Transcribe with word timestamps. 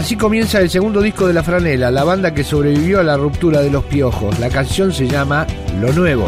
Así 0.00 0.16
comienza 0.16 0.62
el 0.62 0.70
segundo 0.70 1.02
disco 1.02 1.26
de 1.26 1.34
La 1.34 1.42
Franela, 1.42 1.90
la 1.90 2.04
banda 2.04 2.32
que 2.32 2.42
sobrevivió 2.42 3.00
a 3.00 3.02
la 3.02 3.18
ruptura 3.18 3.60
de 3.60 3.68
los 3.68 3.84
piojos. 3.84 4.38
La 4.38 4.48
canción 4.48 4.94
se 4.94 5.06
llama 5.06 5.46
Lo 5.78 5.92
Nuevo. 5.92 6.26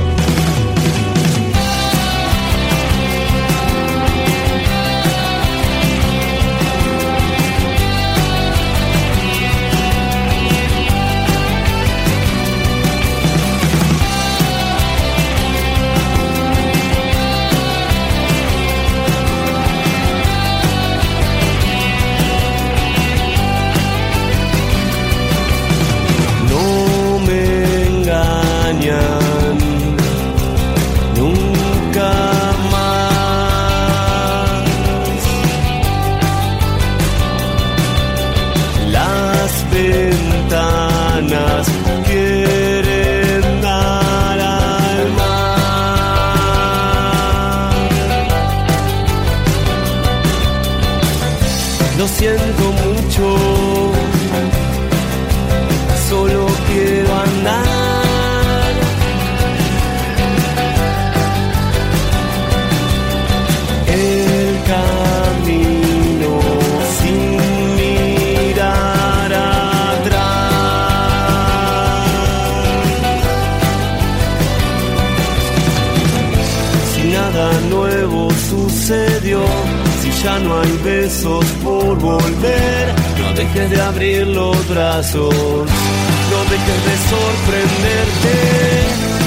De 83.71 83.81
abrir 83.81 84.27
los 84.27 84.69
brazos, 84.69 85.35
no 85.35 86.39
dejes 86.51 86.81
de 86.89 86.97
sorprenderte. 87.13 88.35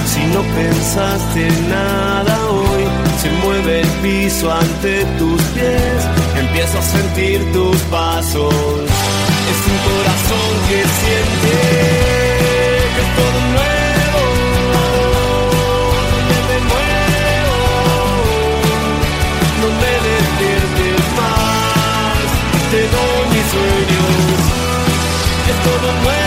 Si 0.08 0.22
no 0.34 0.42
pensaste 0.56 1.50
nada 1.70 2.36
hoy, 2.50 2.84
se 3.22 3.30
mueve 3.46 3.82
el 3.82 3.88
piso 4.02 4.52
ante 4.52 5.06
tus 5.18 5.42
pies. 5.54 6.06
Empiezo 6.38 6.80
a 6.80 6.82
sentir 6.82 7.52
tus 7.54 7.78
pasos. 7.84 8.54
Es 9.52 9.60
un 9.72 9.78
corazón 9.90 10.50
que 10.70 10.80
siente 11.00 11.56
que 12.94 13.02
es 13.02 13.12
todo 13.20 13.40
nuevo. 13.56 14.22
Donde 16.12 16.38
me 16.50 16.58
muevo, 16.72 17.60
no 19.62 19.68
me 19.82 19.94
despiertes 20.10 21.04
más. 21.20 22.26
Te 22.72 22.82
doy 22.82 23.24
mis 23.34 23.46
sueños. 23.52 23.95
Es 25.48 25.64
todo 25.64 25.92
nuevo. 26.02 26.25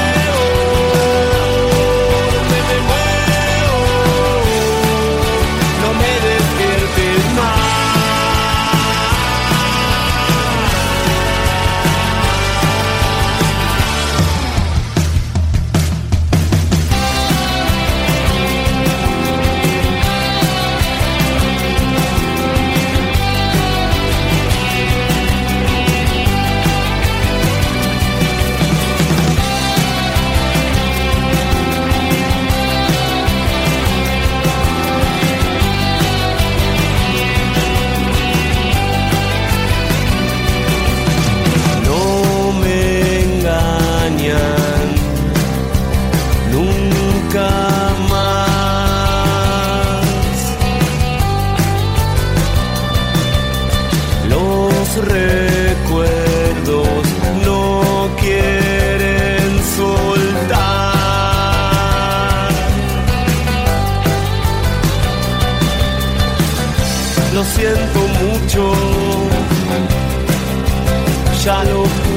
Ya 71.48 72.07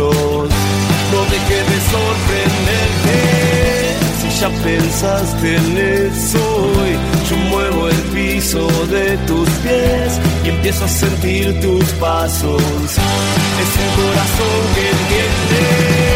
no 0.00 1.24
dejes 1.30 1.64
de 1.70 1.78
sorprenderte. 1.90 3.18
Si 4.20 4.40
ya 4.40 4.48
pensaste 4.64 5.56
en 5.56 5.76
eso 5.76 6.38
hoy, 6.56 6.92
yo 7.28 7.36
muevo 7.50 7.88
el 7.88 8.02
piso 8.14 8.66
de 8.86 9.18
tus 9.26 9.48
pies 9.60 10.20
y 10.44 10.48
empiezo 10.48 10.84
a 10.84 10.88
sentir 10.88 11.60
tus 11.60 11.84
pasos. 11.94 12.62
Es 12.62 13.70
un 13.82 14.02
corazón 14.02 14.60
que 14.74 14.88
entiende 14.88 16.11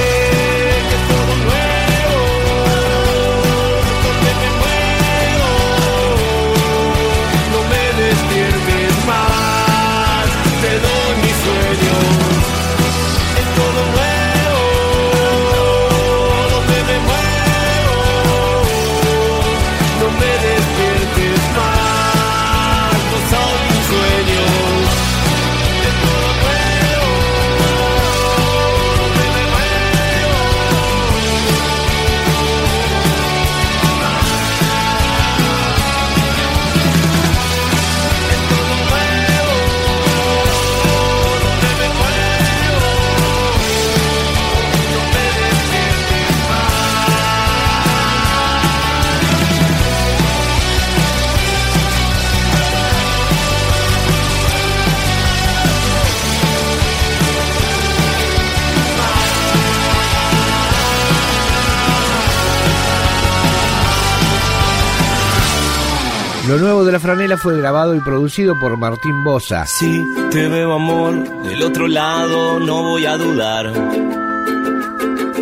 Lo 66.48 66.58
nuevo 66.58 66.84
de 66.84 66.93
la 66.93 67.00
franela 67.00 67.37
fue 67.37 67.58
grabado 67.58 67.96
y 67.96 68.00
producido 68.00 68.56
por 68.56 68.76
Martín 68.76 69.25
Bosa. 69.25 69.66
Si 69.66 70.00
te 70.31 70.46
veo 70.46 70.75
amor 70.75 71.43
del 71.43 71.60
otro 71.64 71.88
lado, 71.88 72.60
no 72.60 72.84
voy 72.84 73.04
a 73.04 73.16
dudar. 73.16 73.72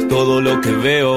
Todo 0.08 0.40
lo 0.40 0.62
que 0.62 0.72
veo. 0.72 1.16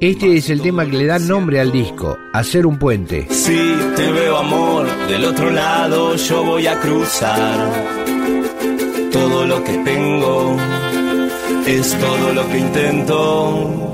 Este 0.00 0.38
es 0.38 0.48
el 0.48 0.62
tema 0.62 0.86
que 0.86 0.96
le 0.96 1.04
da 1.04 1.18
nombre 1.18 1.60
al 1.60 1.72
disco, 1.72 2.16
Hacer 2.32 2.64
un 2.64 2.78
puente. 2.78 3.26
Si 3.28 3.76
te 3.96 4.10
veo 4.10 4.38
amor 4.38 4.86
del 5.08 5.26
otro 5.26 5.50
lado, 5.50 6.16
yo 6.16 6.42
voy 6.42 6.66
a 6.66 6.80
cruzar. 6.80 7.70
Todo 9.12 9.44
lo 9.44 9.62
que 9.62 9.76
tengo 9.84 10.56
es 11.66 11.98
todo 11.98 12.32
lo 12.32 12.48
que 12.48 12.58
intento 12.58 13.93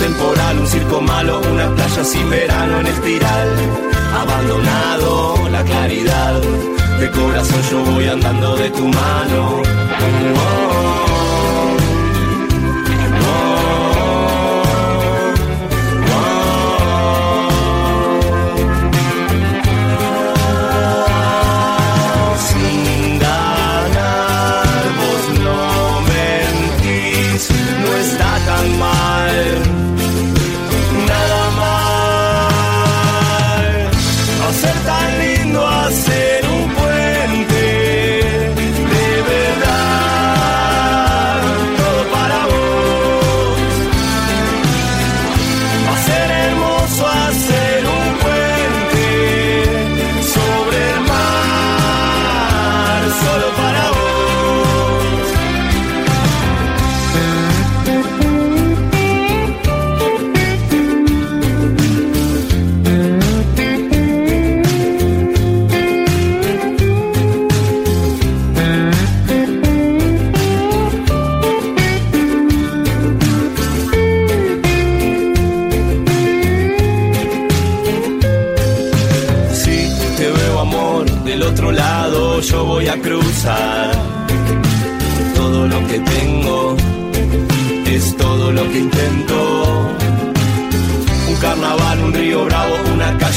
Temporal, 0.00 0.58
un 0.58 0.66
circo 0.66 1.00
malo, 1.00 1.40
una 1.52 1.68
playa 1.74 2.04
sin 2.04 2.28
verano 2.28 2.80
en 2.80 2.86
espiral. 2.86 3.48
Abandonado 4.22 5.48
la 5.50 5.62
claridad, 5.62 6.40
de 7.00 7.10
corazón 7.10 7.62
yo 7.70 7.78
voy 7.92 8.06
andando 8.08 8.56
de 8.56 8.70
tu 8.70 8.84
mano. 8.88 9.62
Oh, 10.42 10.69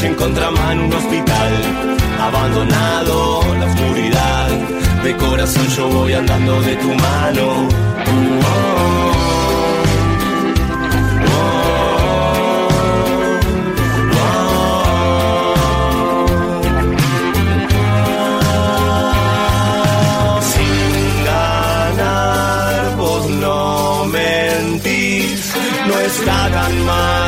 en 0.05 0.15
contramano 0.15 0.85
un 0.85 0.93
hospital 0.93 1.53
abandonado, 2.19 3.41
la 3.59 3.65
oscuridad. 3.65 4.49
De 5.03 5.15
corazón 5.17 5.67
yo 5.69 5.87
voy 5.89 6.13
andando 6.13 6.61
de 6.61 6.75
tu 6.75 6.93
mano. 6.93 7.67
Mentís, 24.11 25.53
no 25.87 25.99
está 25.99 26.49
tan 26.51 26.85
mal 26.85 27.22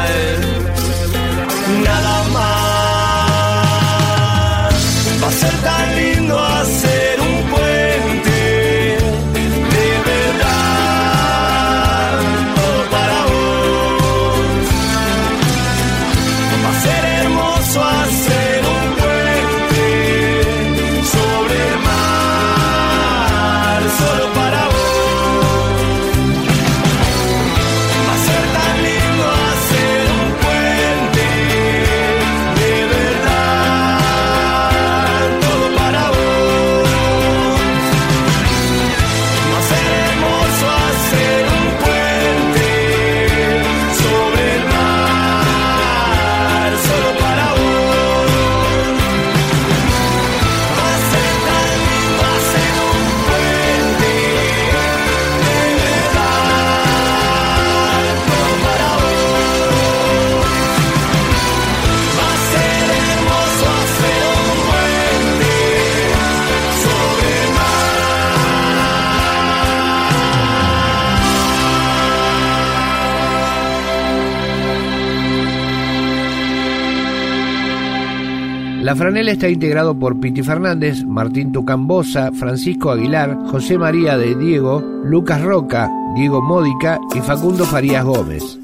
La 78.86 78.96
franela 78.96 79.32
está 79.32 79.50
integrado 79.50 79.98
por 79.98 80.20
Piti 80.20 80.44
Fernández, 80.44 81.04
Martín 81.06 81.52
Tucambosa, 81.52 82.32
Francisco 82.32 82.92
Aguilar, 82.92 83.36
José 83.50 83.80
María 83.80 84.16
de 84.16 84.36
Diego, 84.36 84.80
Lucas 85.04 85.42
Roca, 85.42 85.90
Diego 86.14 86.40
Módica 86.40 87.00
y 87.16 87.20
Facundo 87.22 87.66
Farías 87.66 88.06
Gómez. 88.06 88.60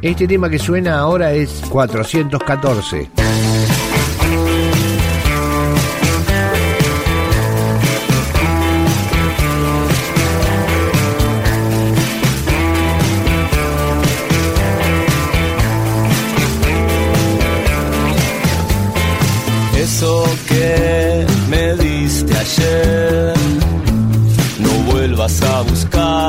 Este 0.00 0.26
tema 0.26 0.48
que 0.48 0.58
suena 0.58 1.00
ahora 1.00 1.34
es 1.34 1.50
414. 1.68 3.10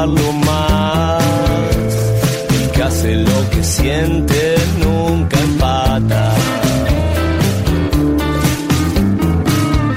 pensarlo 0.06 0.32
más. 0.34 1.24
Y 2.52 2.68
que 2.72 2.84
hace 2.84 3.16
lo 3.16 3.50
que 3.50 3.64
siente, 3.64 4.56
nunca 4.80 5.40
empata. 5.40 6.34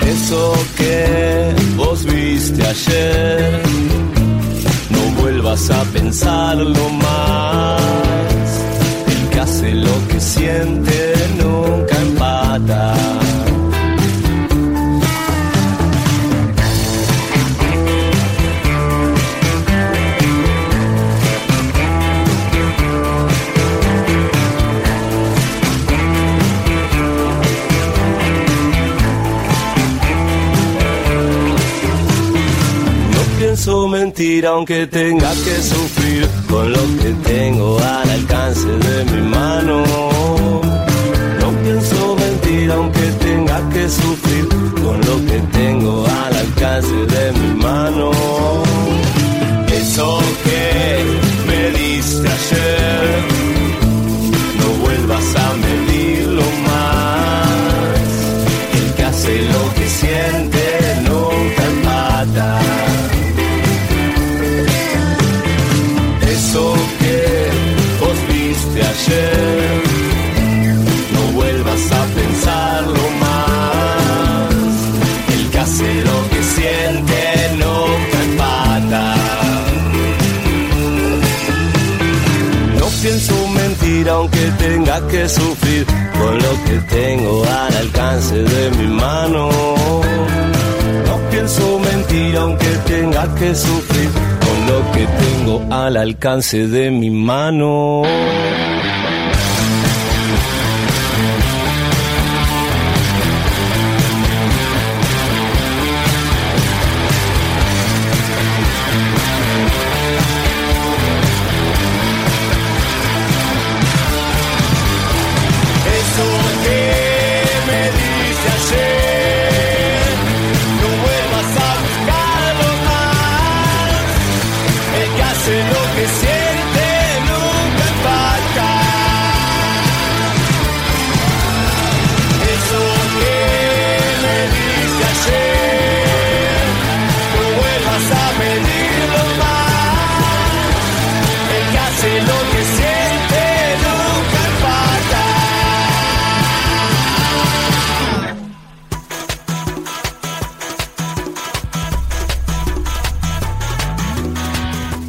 Eso 0.06 0.52
que 0.76 1.54
vos 1.76 2.04
viste 2.04 2.62
ayer, 2.64 3.62
no 4.90 5.20
vuelvas 5.20 5.70
a 5.70 5.82
pensarlo 5.84 6.88
más. 6.90 7.82
El 9.06 9.28
que 9.30 9.40
hace 9.40 9.74
lo 9.74 10.08
que 10.08 10.20
siente, 10.20 11.07
mentir 33.66 34.46
aunque 34.46 34.86
tenga 34.86 35.30
que 35.30 35.62
sufrir 35.62 36.28
con 36.48 36.72
lo 36.72 36.78
que 37.02 37.10
tengo 37.24 37.78
al 37.78 38.08
alcance 38.08 38.68
de 38.68 39.04
mi 39.04 39.22
mano. 39.28 39.82
No 41.40 41.50
pienso 41.62 42.16
mentir 42.16 42.70
aunque 42.70 43.06
tenga 43.20 43.68
que 43.70 43.88
sufrir 43.88 44.48
con 44.82 45.00
lo 45.00 45.16
que 45.26 45.40
tengo 45.52 46.06
al 46.06 46.36
alcance 46.36 46.94
de 46.94 47.32
mi 47.32 47.54
mano. 47.60 48.12
Eso 49.72 50.20
que 50.44 51.04
me 51.48 51.70
diste 51.78 52.28
ayer, 52.28 53.22
no 54.60 54.68
vuelvas 54.84 55.36
a 55.36 55.54
medirlo 55.54 56.42
más. 56.68 57.48
El 58.78 58.94
que 58.94 59.02
hace 59.04 59.42
lo 59.42 59.74
que 59.74 59.88
siente 59.88 60.77
aunque 84.28 84.50
tenga 84.64 85.06
que 85.08 85.28
sufrir 85.28 85.86
con 86.18 86.38
lo 86.38 86.64
que 86.64 86.78
tengo 86.88 87.44
al 87.44 87.76
alcance 87.76 88.34
de 88.36 88.70
mi 88.76 88.86
mano. 88.88 89.48
No 91.06 91.30
pienso 91.30 91.78
mentir 91.78 92.36
aunque 92.36 92.68
tenga 92.86 93.34
que 93.34 93.54
sufrir 93.54 94.10
con 94.40 94.66
lo 94.66 94.92
que 94.92 95.06
tengo 95.06 95.74
al 95.74 95.96
alcance 95.96 96.66
de 96.68 96.90
mi 96.90 97.10
mano. 97.10 98.02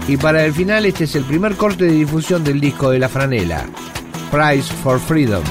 Y 0.10 0.18
para 0.18 0.44
el 0.44 0.54
final 0.54 0.88
este 0.88 1.04
es 1.04 1.14
el 1.14 1.24
primer 1.24 1.56
corte 1.56 1.86
de 1.86 1.92
difusión 1.92 2.44
del 2.44 2.60
disco 2.60 2.90
de 2.90 2.98
La 2.98 3.08
Franela, 3.08 3.64
Price 4.32 4.74
for 4.82 5.00
Freedom. 5.00 5.44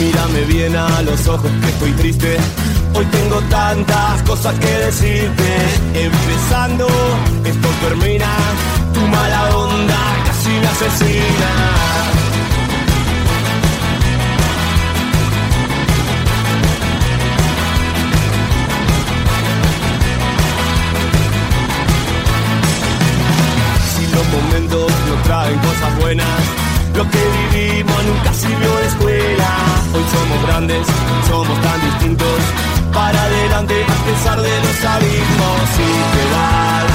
Mírame 0.00 0.40
bien 0.46 0.74
a 0.74 1.02
los 1.02 1.28
ojos 1.28 1.48
que 1.62 1.68
estoy 1.68 1.92
triste 1.92 2.38
Hoy 2.94 3.06
tengo 3.06 3.40
tantas 3.48 4.22
cosas 4.22 4.54
que 4.58 4.66
decirte. 4.66 5.56
Empezando, 5.94 6.86
esto 7.44 7.68
termina. 7.80 8.28
Tu 8.92 9.00
mala 9.00 9.56
onda 9.56 9.98
casi 10.26 10.50
me 10.50 10.66
asesina. 10.66 11.50
Si 23.94 24.06
los 24.14 24.26
momentos 24.28 24.92
no 25.08 25.22
traen 25.24 25.58
cosas 25.60 25.98
buenas, 25.98 26.26
lo 26.94 27.10
que 27.10 27.18
vivimos 27.52 28.04
nunca 28.04 28.34
sirvió 28.34 28.76
de 28.76 28.86
escuela. 28.86 29.48
Hoy 29.94 30.04
somos 30.12 30.46
grandes, 30.46 30.86
somos 31.28 31.60
tan 31.62 31.80
distintos 31.80 32.71
para 32.92 33.22
adelante 33.22 33.84
a 33.84 34.04
pesar 34.04 34.40
de 34.40 34.60
los 34.60 34.84
abismos. 34.84 35.58
Si 35.76 35.88
te 36.12 36.24
vas, 36.34 36.92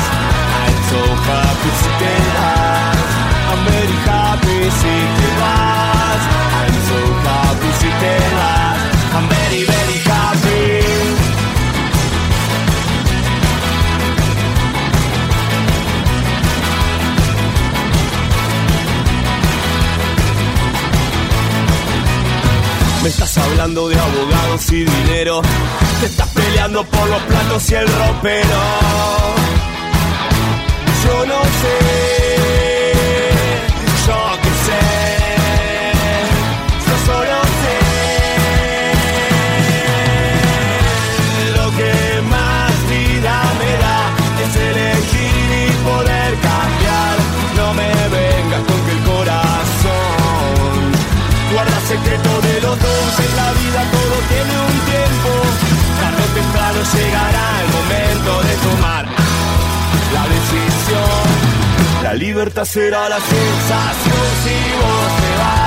I'm 0.63 0.77
so 0.89 1.01
happy 1.27 1.71
si 1.81 1.89
te 2.01 2.13
vas. 2.35 3.09
I'm 3.49 3.61
very 3.65 3.97
happy 4.07 4.59
si 4.79 4.95
te 5.17 5.29
vas. 5.41 6.21
I'm 6.57 6.75
so 6.89 6.99
happy 7.27 7.71
si 7.79 7.89
te 8.01 8.15
vas. 8.37 8.79
I'm 9.15 9.25
very, 9.29 9.63
very 9.63 9.97
happy. 10.09 10.87
Me 23.03 23.09
estás 23.09 23.37
hablando 23.37 23.87
de 23.87 23.95
abogados 23.95 24.36
y 24.71 24.83
dinero 24.83 25.41
te 25.99 26.07
estás 26.07 26.27
peleando 26.29 26.83
por 26.83 27.07
los 27.07 27.21
platos 27.23 27.69
y 27.69 27.75
el 27.75 27.87
ropero. 27.87 29.36
Libertad 62.17 62.65
será 62.65 63.09
la 63.09 63.19
sensación 63.19 64.25
si 64.43 64.75
vos 64.75 65.21
te 65.21 65.37
vas. 65.37 65.66